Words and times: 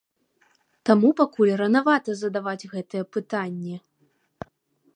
Таму 0.89 1.11
пакуль 1.19 1.51
ранавата 1.61 2.15
задаваць 2.21 2.69
гэтыя 2.73 3.03
пытанні. 3.19 3.75